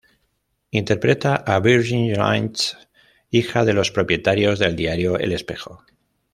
[0.79, 2.75] Interpreta a Virginia Lynch,
[3.29, 5.85] hija de los propietarios del Diario El Espejo.